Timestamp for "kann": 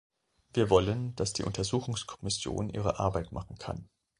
3.59-3.87